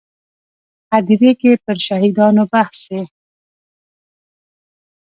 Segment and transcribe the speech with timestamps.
[0.93, 2.91] هدیرې کې پر شهیدانو بحث و.